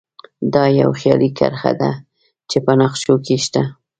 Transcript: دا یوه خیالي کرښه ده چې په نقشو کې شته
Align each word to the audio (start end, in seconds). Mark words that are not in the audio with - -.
دا 0.53 0.63
یوه 0.79 0.95
خیالي 1.01 1.29
کرښه 1.37 1.71
ده 1.81 1.91
چې 2.49 2.57
په 2.65 2.71
نقشو 2.81 3.15
کې 3.25 3.35
شته 3.45 3.63